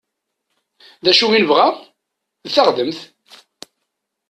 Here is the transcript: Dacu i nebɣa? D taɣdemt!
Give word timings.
Dacu 1.03 1.27
i 1.35 1.39
nebɣa? 1.39 1.67
D 2.45 2.47
taɣdemt! 2.53 2.99